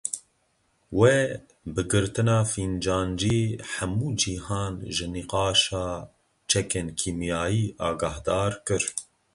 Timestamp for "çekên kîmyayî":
6.49-7.65